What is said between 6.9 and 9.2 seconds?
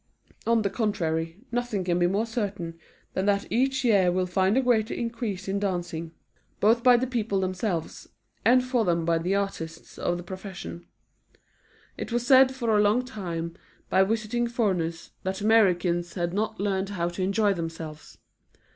the people themselves, and for them by